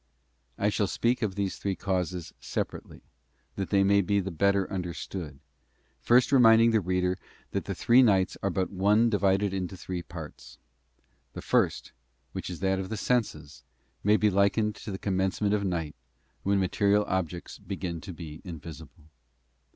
[0.57, 3.03] I shall speak of these three causes separately,
[3.53, 5.39] that they may be the better understood,
[5.99, 7.19] first reminding the reader
[7.51, 10.57] that the three nights are but one divided into three parts.
[11.33, 11.91] The first,
[12.31, 13.63] which is that of the senses,
[14.03, 15.93] may be likened to the commencement of night
[16.41, 19.03] when material objects begin to be invisible.